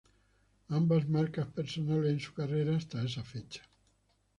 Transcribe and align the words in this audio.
Ambas 0.71 1.07
marcas 1.07 1.45
personales 1.45 2.09
en 2.13 2.19
su 2.19 2.33
carrera 2.33 2.75
hasta 2.75 3.03
esa 3.03 3.23
fecha. 3.23 3.61